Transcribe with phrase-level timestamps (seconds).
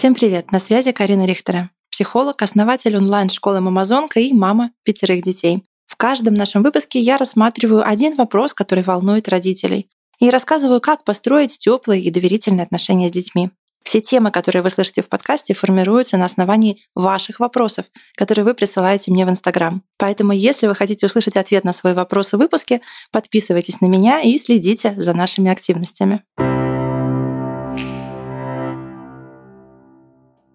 [0.00, 0.50] Всем привет!
[0.50, 5.62] На связи Карина Рихтера, психолог, основатель онлайн-школы «Мамазонка» и мама пятерых детей.
[5.86, 11.58] В каждом нашем выпуске я рассматриваю один вопрос, который волнует родителей, и рассказываю, как построить
[11.58, 13.50] теплые и доверительные отношения с детьми.
[13.84, 17.84] Все темы, которые вы слышите в подкасте, формируются на основании ваших вопросов,
[18.16, 19.82] которые вы присылаете мне в Инстаграм.
[19.98, 22.80] Поэтому, если вы хотите услышать ответ на свой вопрос в выпуске,
[23.12, 26.22] подписывайтесь на меня и следите за нашими активностями.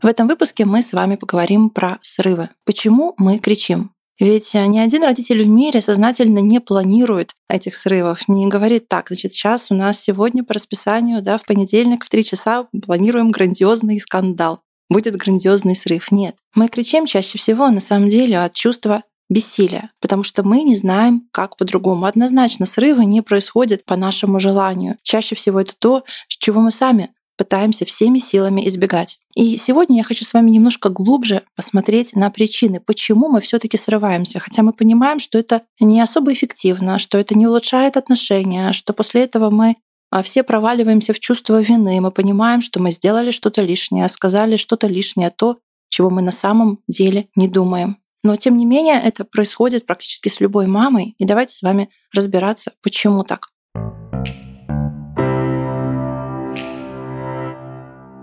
[0.06, 2.52] В этом выпуске мы с вами поговорим про срывы.
[2.64, 3.90] Почему мы кричим?
[4.20, 9.34] Ведь ни один родитель в мире сознательно не планирует этих срывов, не говорит так, значит,
[9.34, 14.60] сейчас у нас сегодня по расписанию, да, в понедельник в три часа планируем грандиозный скандал,
[14.92, 16.12] будет грандиозный срыв.
[16.12, 20.76] Нет, мы кричим чаще всего на самом деле от чувства бессилия, потому что мы не
[20.76, 22.06] знаем, как по-другому.
[22.06, 24.98] Однозначно, срывы не происходят по нашему желанию.
[25.02, 29.20] Чаще всего это то, с чего мы сами пытаемся всеми силами избегать.
[29.36, 33.78] И сегодня я хочу с вами немножко глубже посмотреть на причины, почему мы все таки
[33.78, 38.94] срываемся, хотя мы понимаем, что это не особо эффективно, что это не улучшает отношения, что
[38.94, 39.76] после этого мы
[40.12, 44.88] а, все проваливаемся в чувство вины, мы понимаем, что мы сделали что-то лишнее, сказали что-то
[44.88, 45.58] лишнее, то,
[45.90, 47.98] чего мы на самом деле не думаем.
[48.24, 52.72] Но тем не менее это происходит практически с любой мамой, и давайте с вами разбираться,
[52.82, 53.50] почему так.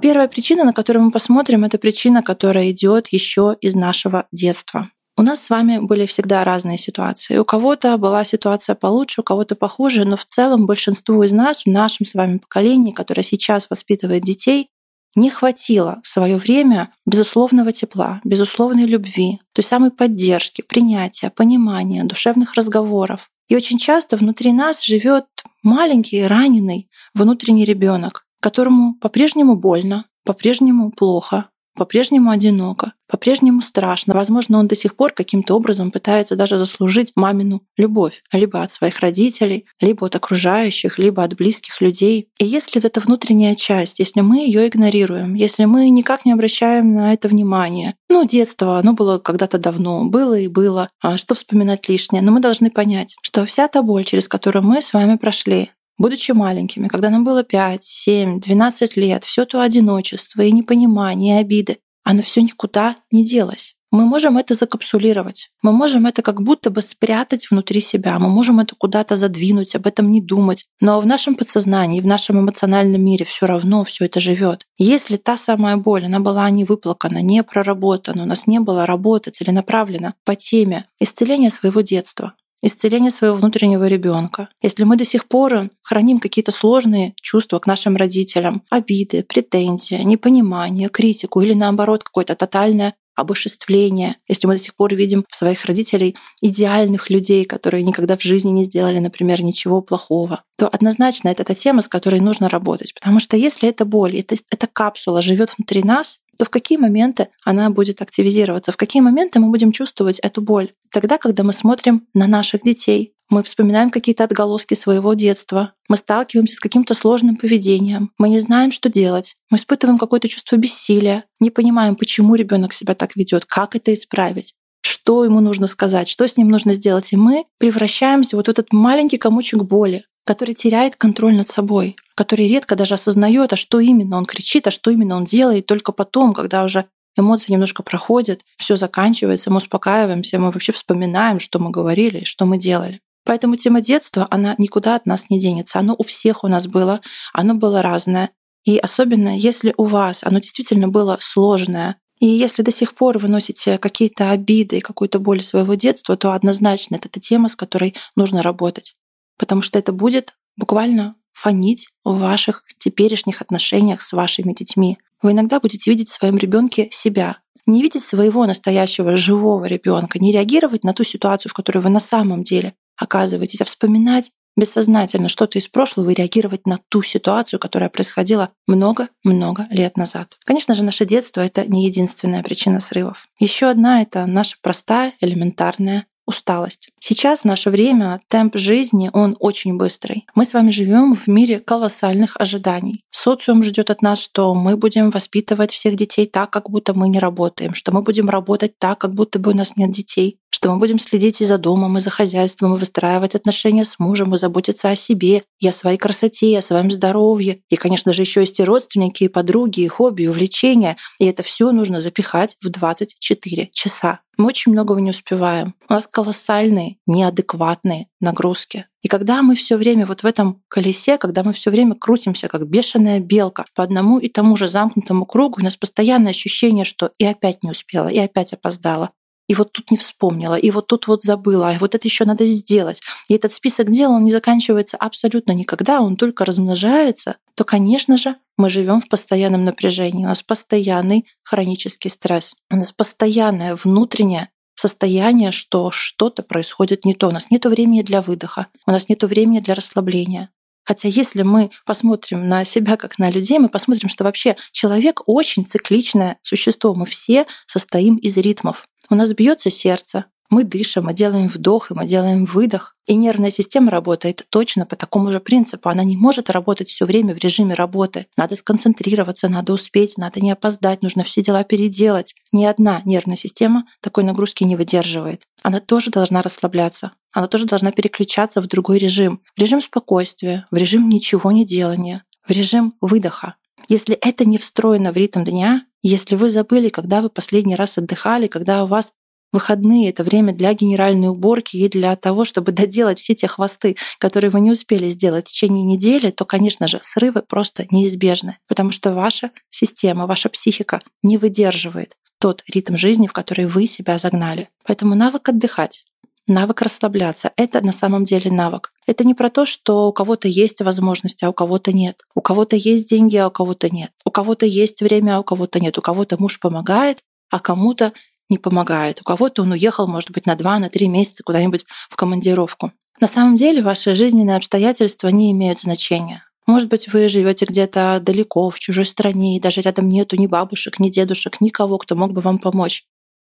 [0.02, 4.90] Первая причина, на которую мы посмотрим, это причина, которая идет еще из нашего детства.
[5.16, 7.38] У нас с вами были всегда разные ситуации.
[7.38, 11.66] У кого-то была ситуация получше, у кого-то похуже, но в целом большинству из нас, в
[11.68, 14.70] нашем с вами поколении, которое сейчас воспитывает детей,
[15.14, 22.54] не хватило в свое время безусловного тепла, безусловной любви, той самой поддержки, принятия, понимания, душевных
[22.54, 23.30] разговоров.
[23.48, 25.26] И очень часто внутри нас живет
[25.62, 34.14] маленький раненый внутренний ребенок, которому по-прежнему больно, по-прежнему плохо, по-прежнему одиноко, по-прежнему страшно.
[34.14, 39.00] Возможно, он до сих пор каким-то образом пытается даже заслужить мамину любовь, либо от своих
[39.00, 42.28] родителей, либо от окружающих, либо от близких людей.
[42.38, 46.94] И если вот эта внутренняя часть, если мы ее игнорируем, если мы никак не обращаем
[46.94, 51.88] на это внимание, ну, детство, оно было когда-то давно, было и было, а что вспоминать
[51.88, 55.70] лишнее, но мы должны понять, что вся та боль, через которую мы с вами прошли,
[56.02, 61.40] Будучи маленькими, когда нам было 5, 7, 12 лет, все то одиночество и непонимание, и
[61.40, 63.76] обиды, оно все никуда не делось.
[63.92, 65.50] Мы можем это закапсулировать.
[65.62, 68.18] Мы можем это как будто бы спрятать внутри себя.
[68.18, 70.64] Мы можем это куда-то задвинуть, об этом не думать.
[70.80, 74.66] Но в нашем подсознании, в нашем эмоциональном мире все равно все это живет.
[74.78, 79.30] Если та самая боль, она была не выплакана, не проработана, у нас не было работы
[79.30, 84.48] целенаправленно по теме исцеления своего детства, исцеление своего внутреннего ребенка.
[84.62, 90.88] Если мы до сих пор храним какие-то сложные чувства к нашим родителям, обиды, претензии, непонимание,
[90.88, 96.16] критику или наоборот какое-то тотальное обожествление, если мы до сих пор видим в своих родителей
[96.40, 101.54] идеальных людей, которые никогда в жизни не сделали, например, ничего плохого, то однозначно это та
[101.54, 102.94] тема, с которой нужно работать.
[102.94, 107.28] Потому что если эта боль, это, эта капсула живет внутри нас, то в какие моменты
[107.44, 110.72] она будет активизироваться, в какие моменты мы будем чувствовать эту боль.
[110.90, 116.56] Тогда, когда мы смотрим на наших детей, мы вспоминаем какие-то отголоски своего детства, мы сталкиваемся
[116.56, 121.50] с каким-то сложным поведением, мы не знаем, что делать, мы испытываем какое-то чувство бессилия, не
[121.50, 124.54] понимаем, почему ребенок себя так ведет, как это исправить
[124.84, 127.12] что ему нужно сказать, что с ним нужно сделать.
[127.12, 132.46] И мы превращаемся вот в этот маленький комочек боли, который теряет контроль над собой, который
[132.48, 136.32] редко даже осознает, а что именно он кричит, а что именно он делает, только потом,
[136.32, 142.24] когда уже эмоции немножко проходят, все заканчивается, мы успокаиваемся, мы вообще вспоминаем, что мы говорили,
[142.24, 143.00] что мы делали.
[143.24, 145.78] Поэтому тема детства, она никуда от нас не денется.
[145.78, 147.00] Оно у всех у нас было,
[147.32, 148.30] оно было разное.
[148.64, 153.28] И особенно если у вас оно действительно было сложное, и если до сих пор вы
[153.28, 157.94] носите какие-то обиды и какую-то боль своего детства, то однозначно это та тема, с которой
[158.14, 158.94] нужно работать
[159.38, 164.98] потому что это будет буквально фонить в ваших теперешних отношениях с вашими детьми.
[165.22, 170.32] Вы иногда будете видеть в своем ребенке себя, не видеть своего настоящего живого ребенка, не
[170.32, 175.58] реагировать на ту ситуацию, в которой вы на самом деле оказываетесь, а вспоминать бессознательно что-то
[175.58, 180.36] из прошлого и реагировать на ту ситуацию, которая происходила много-много лет назад.
[180.44, 183.26] Конечно же, наше детство— это не единственная причина срывов.
[183.38, 186.88] Еще одна— это наша простая, элементарная усталость.
[186.98, 190.26] Сейчас в наше время темп жизни, он очень быстрый.
[190.34, 193.02] Мы с вами живем в мире колоссальных ожиданий.
[193.10, 197.18] Социум ждет от нас, что мы будем воспитывать всех детей так, как будто мы не
[197.18, 200.78] работаем, что мы будем работать так, как будто бы у нас нет детей, что мы
[200.78, 204.90] будем следить и за домом, и за хозяйством, и выстраивать отношения с мужем, и заботиться
[204.90, 207.62] о себе, и о своей красоте, и о своем здоровье.
[207.68, 210.96] И, конечно же, еще есть и родственники, и подруги, и хобби, и увлечения.
[211.18, 214.20] И это все нужно запихать в 24 часа.
[214.38, 215.74] Мы очень многого не успеваем.
[215.88, 218.86] У нас колоссальные, неадекватные нагрузки.
[219.02, 222.66] И когда мы все время вот в этом колесе, когда мы все время крутимся, как
[222.66, 227.24] бешеная белка, по одному и тому же замкнутому кругу, у нас постоянное ощущение, что и
[227.24, 229.10] опять не успела, и опять опоздала,
[229.52, 232.46] и вот тут не вспомнила, и вот тут вот забыла, и вот это еще надо
[232.46, 233.02] сделать.
[233.28, 238.36] И этот список дел, он не заканчивается абсолютно никогда, он только размножается, то, конечно же,
[238.56, 245.52] мы живем в постоянном напряжении, у нас постоянный хронический стресс, у нас постоянное внутреннее состояние,
[245.52, 247.28] что что-то происходит не то.
[247.28, 250.48] У нас нет времени для выдоха, у нас нет времени для расслабления.
[250.82, 255.66] Хотя если мы посмотрим на себя как на людей, мы посмотрим, что вообще человек очень
[255.66, 256.94] цикличное существо.
[256.94, 258.86] Мы все состоим из ритмов.
[259.12, 262.96] У нас бьется сердце, мы дышим, мы делаем вдох, и мы делаем выдох.
[263.04, 265.90] И нервная система работает точно по такому же принципу.
[265.90, 268.26] Она не может работать все время в режиме работы.
[268.38, 272.34] Надо сконцентрироваться, надо успеть, надо не опоздать, нужно все дела переделать.
[272.52, 275.42] Ни одна нервная система такой нагрузки не выдерживает.
[275.62, 277.12] Она тоже должна расслабляться.
[277.34, 279.42] Она тоже должна переключаться в другой режим.
[279.54, 283.56] В режим спокойствия, в режим ничего не делания, в режим выдоха.
[283.90, 288.46] Если это не встроено в ритм дня, если вы забыли, когда вы последний раз отдыхали,
[288.46, 289.12] когда у вас
[289.52, 294.50] выходные— это время для генеральной уборки и для того, чтобы доделать все те хвосты, которые
[294.50, 299.12] вы не успели сделать в течение недели, то, конечно же, срывы просто неизбежны, потому что
[299.12, 304.68] ваша система, ваша психика не выдерживает тот ритм жизни, в который вы себя загнали.
[304.84, 306.04] Поэтому навык отдыхать,
[306.46, 308.91] навык расслабляться— это на самом деле навык.
[309.06, 312.22] Это не про то, что у кого-то есть возможность, а у кого-то нет.
[312.34, 314.12] У кого-то есть деньги, а у кого-то нет.
[314.24, 315.98] У кого-то есть время, а у кого-то нет.
[315.98, 318.12] У кого-то муж помогает, а кому-то
[318.48, 319.20] не помогает.
[319.20, 322.92] У кого-то он уехал, может быть, на два, на три месяца куда-нибудь в командировку.
[323.20, 326.44] На самом деле ваши жизненные обстоятельства не имеют значения.
[326.66, 331.00] Может быть, вы живете где-то далеко, в чужой стране, и даже рядом нету ни бабушек,
[331.00, 333.04] ни дедушек, никого, кто мог бы вам помочь.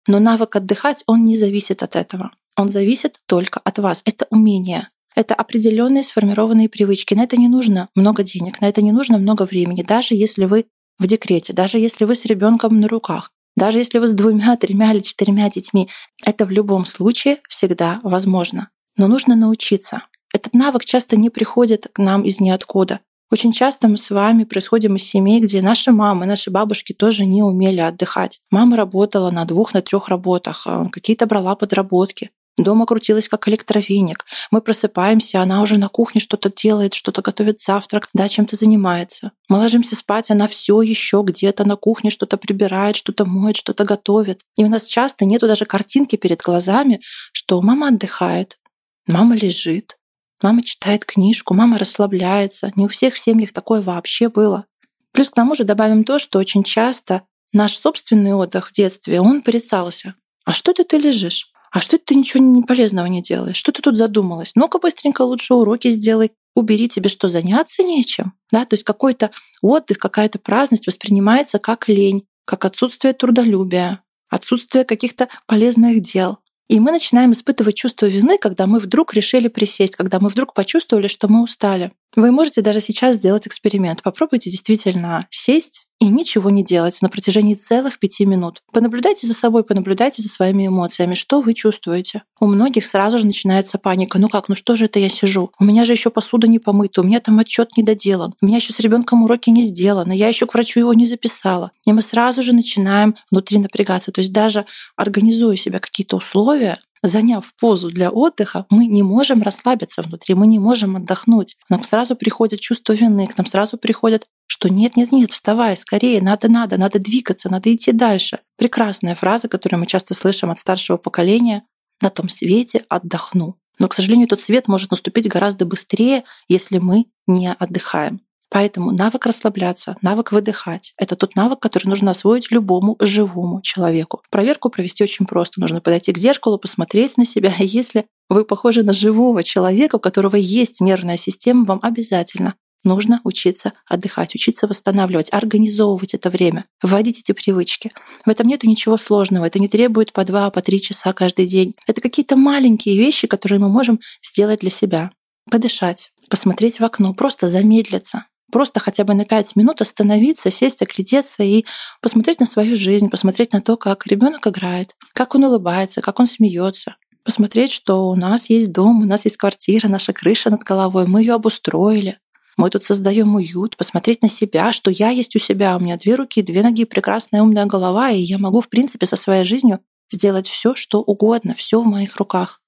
[0.08, 2.32] Но навык отдыхать, он не зависит от этого.
[2.58, 4.02] Он зависит только от вас.
[4.06, 4.90] Это умение.
[5.16, 7.14] Это определенные сформированные привычки.
[7.14, 10.66] На это не нужно много денег, на это не нужно много времени, даже если вы
[11.00, 14.94] в декрете, даже если вы с ребенком на руках, даже если вы с двумя, тремя
[14.94, 15.90] или четырьмя детьми.
[16.26, 18.70] Это в любом случае всегда возможно.
[18.98, 20.04] Но нужно научиться.
[20.34, 23.00] Этот навык часто не приходит к нам из ниоткуда.
[23.32, 27.42] Очень часто мы с вами происходим из семей, где наши мамы, наши бабушки тоже не
[27.42, 28.42] умели отдыхать.
[28.52, 32.32] Мама работала на двух, на трех работах, а, какие-то брала подработки.
[32.64, 34.26] Дома крутилась как электровеник.
[34.52, 39.32] Мы просыпаемся, она уже на кухне что-то делает, что-то готовит завтрак, да, чем-то занимается.
[39.50, 44.42] Мы ложимся спать, она все еще где-то на кухне что-то прибирает, что-то моет, что-то готовит.
[44.58, 48.58] И у нас часто нету даже картинки перед глазами, что мама отдыхает,
[49.08, 49.98] мама лежит,
[50.42, 52.72] мама читает книжку, мама расслабляется.
[52.76, 54.66] Не у всех в семьях такое вообще было.
[55.12, 57.24] Плюс к тому же добавим то, что очень часто
[57.54, 60.16] наш собственный отдых в детстве, он порицался.
[60.46, 61.51] А что это ты лежишь?
[61.72, 63.56] А что ты ничего не полезного не делаешь?
[63.56, 64.52] Что ты тут задумалась?
[64.56, 68.34] Ну-ка быстренько лучше уроки сделай, убери тебе что, заняться нечем?
[68.52, 69.32] Да, то есть какой-то
[69.62, 76.40] отдых, какая-то праздность воспринимается как лень, как отсутствие трудолюбия, отсутствие каких-то полезных дел.
[76.68, 81.08] И мы начинаем испытывать чувство вины, когда мы вдруг решили присесть, когда мы вдруг почувствовали,
[81.08, 81.92] что мы устали.
[82.16, 84.02] Вы можете даже сейчас сделать эксперимент.
[84.02, 88.64] Попробуйте действительно сесть и ничего не делать на протяжении целых пяти минут.
[88.74, 91.14] Понаблюдайте за собой, понаблюдайте за своими эмоциями.
[91.14, 92.24] Что вы чувствуете?
[92.40, 94.18] У многих сразу же начинается паника.
[94.18, 95.52] Ну как, ну что же это я сижу?
[95.60, 98.58] У меня же еще посуда не помыта, у меня там отчет не доделан, у меня
[98.58, 101.72] еще с ребенком уроки не сделаны, я еще к врачу его не записала.
[101.86, 104.12] И мы сразу же начинаем внутри напрягаться.
[104.12, 104.66] То есть даже
[104.96, 110.60] организуя себе какие-то условия, заняв позу для отдыха, мы не можем расслабиться внутри, мы не
[110.60, 111.58] можем отдохнуть.
[111.70, 117.00] Нам сразу приходит чувство вины, к нам сразу приходят что нет-нет-нет, вставай, скорее, надо-надо, надо
[117.00, 118.42] двигаться, надо идти дальше.
[118.58, 121.64] Прекрасная фраза, которую мы часто слышим от старшего поколения
[122.02, 123.58] «на том свете отдохну».
[123.80, 128.22] Но, к сожалению, тот свет может наступить гораздо быстрее, если мы не отдыхаем.
[128.52, 134.22] Поэтому навык расслабляться, навык выдыхать— это тот навык, который нужно освоить любому живому человеку.
[134.30, 135.62] Проверку провести очень просто.
[135.62, 137.54] Нужно подойти к зеркалу, посмотреть на себя.
[137.60, 143.72] Если вы похожи на живого человека, у которого есть нервная система, вам обязательно нужно учиться
[143.88, 147.94] отдыхать, учиться восстанавливать, организовывать это время, вводить эти привычки.
[148.26, 151.74] В этом нет ничего сложного, это не требует по два, по три часа каждый день.
[151.88, 155.12] Это какие-то маленькие вещи, которые мы можем сделать для себя.
[155.50, 161.44] Подышать, посмотреть в окно, просто замедлиться, просто хотя бы на пять минут остановиться, сесть, оглядеться
[161.44, 161.66] и
[162.02, 166.28] посмотреть на свою жизнь, посмотреть на то, как ребенок играет, как он улыбается, как он
[166.28, 171.08] смеется, посмотреть, что у нас есть дом, у нас есть квартира, наша крыша над головой,
[171.08, 172.18] мы ее обустроили,
[172.58, 176.16] мы тут создаем уют, посмотреть на себя, что я есть у себя, у меня две
[176.16, 179.80] руки, две ноги, прекрасная умная голова, и я могу, в принципе, со своей жизнью
[180.12, 182.61] сделать все, что угодно, все в моих руках.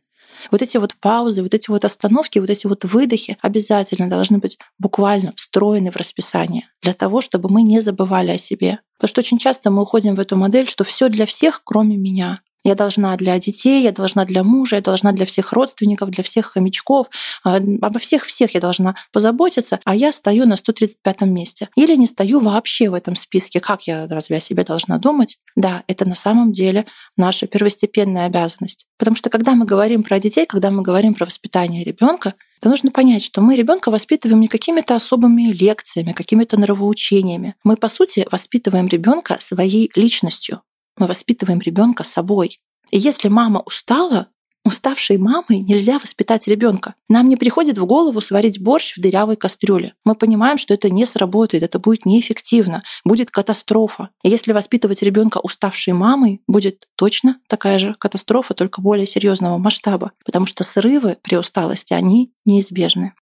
[0.51, 4.57] Вот эти вот паузы, вот эти вот остановки, вот эти вот выдохи обязательно должны быть
[4.79, 8.79] буквально встроены в расписание для того, чтобы мы не забывали о себе.
[8.97, 12.41] Потому что очень часто мы уходим в эту модель, что все для всех, кроме меня.
[12.63, 16.53] Я должна для детей, я должна для мужа, я должна для всех родственников, для всех
[16.53, 17.07] хомячков,
[17.43, 21.69] а, обо всех-всех я должна позаботиться, а я стою на 135 месте.
[21.75, 23.59] Или не стою вообще в этом списке.
[23.59, 25.39] Как я разве о себе должна думать?
[25.55, 26.85] Да, это на самом деле
[27.17, 28.85] наша первостепенная обязанность.
[28.97, 32.91] Потому что когда мы говорим про детей, когда мы говорим про воспитание ребенка, то нужно
[32.91, 37.55] понять, что мы ребенка воспитываем не какими-то особыми лекциями, какими-то нравоучениями.
[37.65, 40.61] Мы, по сути, воспитываем ребенка своей личностью.
[40.97, 42.57] Мы воспитываем ребенка собой.
[42.91, 44.27] И если мама устала,
[44.65, 46.95] уставшей мамой нельзя воспитать ребенка.
[47.09, 49.93] Нам не приходит в голову сварить борщ в дырявой кастрюле.
[50.05, 54.09] Мы понимаем, что это не сработает, это будет неэффективно, будет катастрофа.
[54.23, 60.11] И если воспитывать ребенка уставшей мамой, будет точно такая же катастрофа, только более серьезного масштаба,
[60.25, 63.13] потому что срывы при усталости, они неизбежны.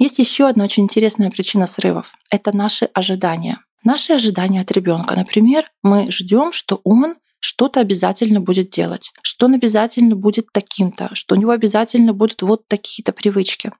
[0.00, 2.14] Есть еще одна очень интересная причина срывов.
[2.30, 3.60] Это наши ожидания.
[3.84, 5.14] Наши ожидания от ребенка.
[5.14, 11.34] Например, мы ждем, что он что-то обязательно будет делать, что он обязательно будет таким-то, что
[11.34, 13.72] у него обязательно будут вот такие-то привычки.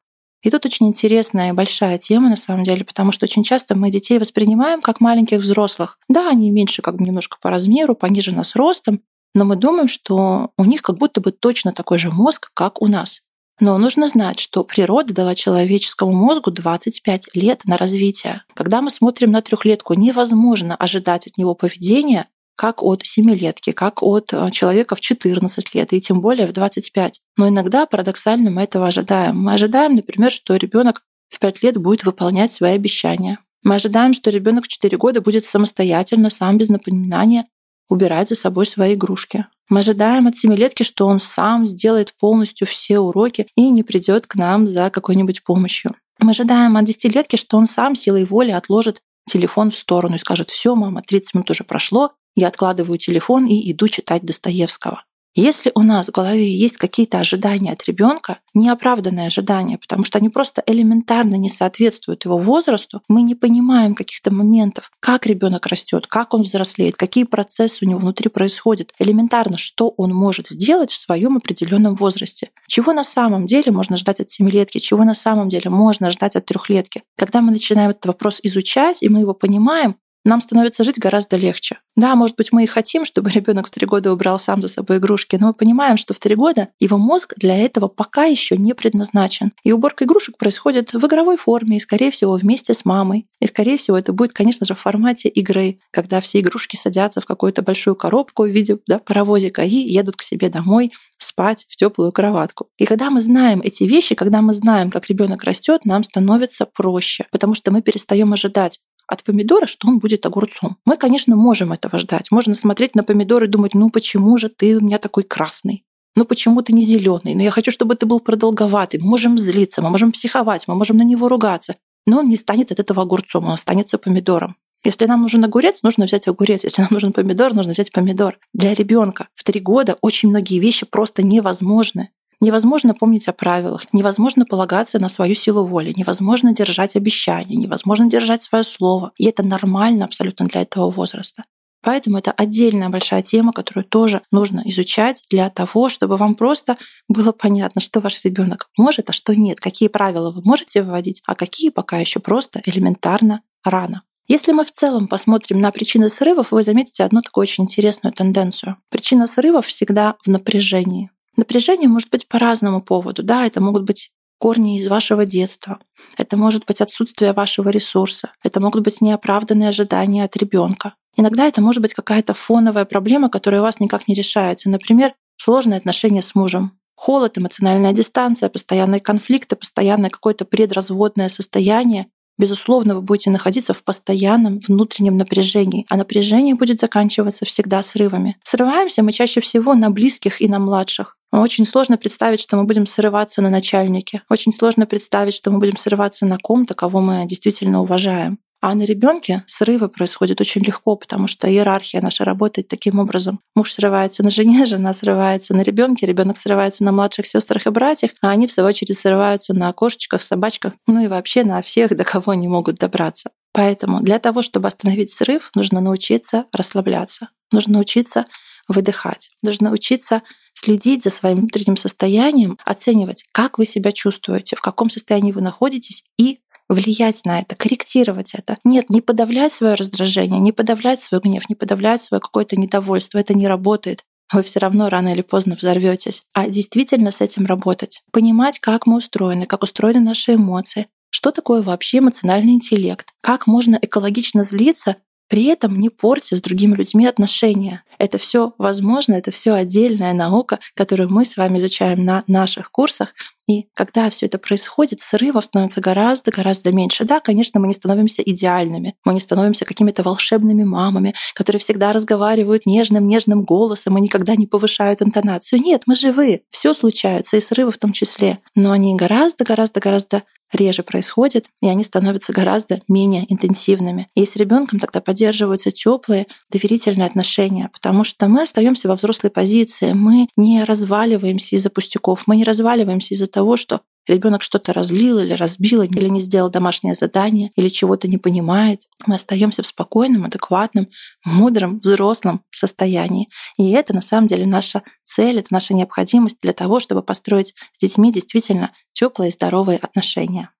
[0.42, 3.90] И тут очень интересная и большая тема на самом деле, потому что очень часто мы
[3.90, 5.98] детей воспринимаем как маленьких взрослых.
[6.10, 9.00] Да, они меньше как бы немножко по размеру, пониже нас ростом,
[9.34, 12.88] но мы думаем, что у них как будто бы точно такой же мозг, как у
[12.88, 13.22] нас.
[13.60, 18.42] Но нужно знать, что природа дала человеческому мозгу 25 лет на развитие.
[18.54, 22.26] Когда мы смотрим на трехлетку, невозможно ожидать от него поведения,
[22.56, 27.20] как от семилетки, как от э, человека в 14 лет, и тем более в 25.
[27.36, 29.38] Но иногда парадоксально мы этого ожидаем.
[29.38, 33.38] Мы ожидаем, например, что ребенок в 5 лет будет выполнять свои обещания.
[33.62, 37.46] Мы ожидаем, что ребенок в 4 года будет самостоятельно, сам без напоминания
[37.90, 39.46] убирать за собой свои игрушки.
[39.68, 44.36] Мы ожидаем от семилетки, что он сам сделает полностью все уроки и не придет к
[44.36, 45.94] нам за какой-нибудь помощью.
[46.18, 50.50] Мы ожидаем от десятилетки, что он сам силой воли отложит телефон в сторону и скажет,
[50.50, 55.04] все, мама, 30 минут уже прошло, я откладываю телефон и иду читать Достоевского.
[55.34, 60.28] Если у нас в голове есть какие-то ожидания от ребенка, неоправданные ожидания, потому что они
[60.28, 66.34] просто элементарно не соответствуют его возрасту, мы не понимаем каких-то моментов, как ребенок растет, как
[66.34, 71.36] он взрослеет, какие процессы у него внутри происходят, элементарно, что он может сделать в своем
[71.36, 72.50] определенном возрасте.
[72.66, 76.46] Чего на самом деле можно ждать от семилетки, чего на самом деле можно ждать от
[76.46, 77.04] трехлетки.
[77.16, 81.78] Когда мы начинаем этот вопрос изучать, и мы его понимаем, нам становится жить гораздо легче.
[81.96, 84.98] Да, может быть, мы и хотим, чтобы ребенок в три года убрал сам за собой
[84.98, 88.74] игрушки, но мы понимаем, что в три года его мозг для этого пока еще не
[88.74, 89.52] предназначен.
[89.64, 93.26] И уборка игрушек происходит в игровой форме, и, скорее всего, вместе с мамой.
[93.40, 97.26] И, скорее всего, это будет, конечно же, в формате игры, когда все игрушки садятся в
[97.26, 102.12] какую-то большую коробку в виде да, паровозика и едут к себе домой спать в теплую
[102.12, 102.68] кроватку.
[102.78, 107.26] И когда мы знаем эти вещи, когда мы знаем, как ребенок растет, нам становится проще,
[107.30, 110.76] потому что мы перестаем ожидать от помидора, что он будет огурцом.
[110.86, 112.30] Мы, конечно, можем этого ждать.
[112.30, 115.84] Можно смотреть на помидор и думать, ну почему же ты у меня такой красный?
[116.14, 117.34] Ну почему ты не зеленый?
[117.34, 119.00] Ну я хочу, чтобы ты был продолговатый.
[119.00, 121.76] Мы можем злиться, мы можем психовать, мы можем на него ругаться.
[122.06, 124.56] Но он не станет от этого огурцом, он останется помидором.
[124.84, 126.64] Если нам нужен огурец, нужно взять огурец.
[126.64, 128.38] Если нам нужен помидор, нужно взять помидор.
[128.54, 132.10] Для ребенка в три года очень многие вещи просто невозможны.
[132.40, 138.42] Невозможно помнить о правилах, невозможно полагаться на свою силу воли, невозможно держать обещания, невозможно держать
[138.42, 139.12] свое слово.
[139.18, 141.44] И это нормально абсолютно для этого возраста.
[141.82, 146.76] Поэтому это отдельная большая тема, которую тоже нужно изучать для того, чтобы вам просто
[147.08, 151.34] было понятно, что ваш ребенок может, а что нет, какие правила вы можете выводить, а
[151.34, 154.02] какие пока еще просто элементарно рано.
[154.28, 158.76] Если мы в целом посмотрим на причины срывов, вы заметите одну такую очень интересную тенденцию.
[158.88, 161.10] Причина срывов всегда в напряжении.
[161.40, 163.22] Напряжение может быть по разному поводу.
[163.22, 165.78] Да, это могут быть корни из вашего детства.
[166.18, 168.32] Это может быть отсутствие вашего ресурса.
[168.44, 170.92] Это могут быть неоправданные ожидания от ребенка.
[171.16, 174.68] Иногда это может быть какая-то фоновая проблема, которая у вас никак не решается.
[174.68, 176.78] Например, сложные отношения с мужем.
[176.94, 182.08] Холод, эмоциональная дистанция, постоянные конфликты, постоянное какое-то предразводное состояние
[182.40, 188.38] безусловно, вы будете находиться в постоянном внутреннем напряжении, а напряжение будет заканчиваться всегда срывами.
[188.42, 191.16] Срываемся мы чаще всего на близких и на младших.
[191.32, 194.22] Очень сложно представить, что мы будем срываться на начальнике.
[194.28, 198.38] Очень сложно представить, что мы будем срываться на ком-то, кого мы действительно уважаем.
[198.62, 203.40] А на ребенке срывы происходят очень легко, потому что иерархия наша работает таким образом.
[203.54, 208.10] Муж срывается на жене, жена срывается на ребенке, ребенок срывается на младших сестрах и братьях,
[208.20, 212.04] а они в свою очередь срываются на кошечках, собачках, ну и вообще на всех, до
[212.04, 213.30] кого они могут добраться.
[213.52, 218.26] Поэтому для того, чтобы остановить срыв, нужно научиться расслабляться, нужно научиться
[218.68, 220.22] выдыхать, нужно учиться
[220.62, 226.04] следить за своим внутренним состоянием, оценивать, как вы себя чувствуете, в каком состоянии вы находитесь
[226.18, 228.58] и влиять на это, корректировать это.
[228.62, 233.18] Нет, не подавлять свое раздражение, не подавлять свой гнев, не подавлять свое какое-то недовольство.
[233.18, 234.04] Это не работает.
[234.32, 236.22] Вы все равно рано или поздно взорветесь.
[236.32, 238.02] А действительно с этим работать.
[238.12, 243.78] Понимать, как мы устроены, как устроены наши эмоции, что такое вообще эмоциональный интеллект, как можно
[243.82, 244.96] экологично злиться,
[245.30, 247.84] при этом не портя с другими людьми отношения.
[247.98, 253.14] Это все возможно, это все отдельная наука, которую мы с вами изучаем на наших курсах.
[253.46, 257.04] И когда все это происходит, срывов становится гораздо-гораздо меньше.
[257.04, 262.66] Да, конечно, мы не становимся идеальными, мы не становимся какими-то волшебными мамами, которые всегда разговаривают
[262.66, 265.60] нежным-нежным голосом и никогда не повышают интонацию.
[265.60, 268.38] Нет, мы живы, все случается, и срывы в том числе.
[268.56, 274.08] Но они гораздо-гораздо-гораздо реже происходит, и они становятся гораздо менее интенсивными.
[274.14, 279.92] И с ребенком тогда поддерживаются теплые, доверительные отношения, потому что мы остаемся во взрослой позиции,
[279.92, 285.32] мы не разваливаемся из-за пустяков, мы не разваливаемся из-за того, что ребенок что-то разлил или
[285.32, 288.82] разбил, или не сделал домашнее задание, или чего-то не понимает.
[289.06, 290.88] Мы остаемся в спокойном, адекватном,
[291.24, 293.28] мудром, взрослом состоянии.
[293.58, 297.80] И это на самом деле наша цель, это наша необходимость для того, чтобы построить с
[297.80, 300.50] детьми действительно теплые и здоровые отношения.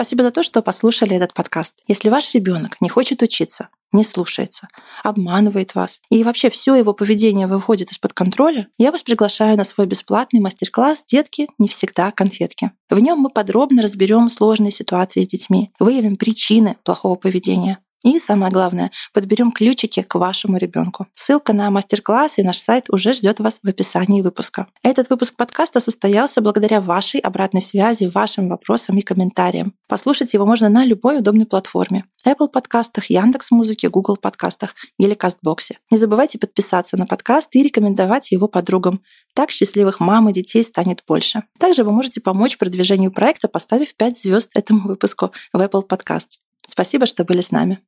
[0.00, 1.74] Спасибо за то, что послушали этот подкаст.
[1.86, 4.68] Если ваш ребенок не хочет учиться, не слушается,
[5.04, 9.86] обманывает вас, и вообще все его поведение выходит из-под контроля, я вас приглашаю на свой
[9.86, 12.72] бесплатный мастер-класс «Детки не всегда конфетки».
[12.88, 18.50] В нем мы подробно разберем сложные ситуации с детьми, выявим причины плохого поведения, и самое
[18.50, 21.06] главное, подберем ключики к вашему ребенку.
[21.14, 24.68] Ссылка на мастер-класс и наш сайт уже ждет вас в описании выпуска.
[24.82, 29.74] Этот выпуск подкаста состоялся благодаря вашей обратной связи, вашим вопросам и комментариям.
[29.86, 32.04] Послушать его можно на любой удобной платформе.
[32.26, 35.78] Apple подкастах, Яндекс Музыке, Google подкастах или Кастбоксе.
[35.90, 39.02] Не забывайте подписаться на подкаст и рекомендовать его подругам.
[39.34, 41.44] Так счастливых мам и детей станет больше.
[41.58, 46.38] Также вы можете помочь продвижению проекта, поставив 5 звезд этому выпуску в Apple Podcast.
[46.66, 47.80] Спасибо, что были с нами.